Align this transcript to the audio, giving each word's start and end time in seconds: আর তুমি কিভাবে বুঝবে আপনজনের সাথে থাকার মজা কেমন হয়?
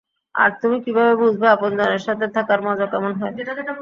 আর 0.35 0.49
তুমি 0.61 0.77
কিভাবে 0.85 1.13
বুঝবে 1.21 1.47
আপনজনের 1.49 2.01
সাথে 2.07 2.25
থাকার 2.35 2.59
মজা 2.67 2.85
কেমন 2.91 3.11
হয়? 3.19 3.33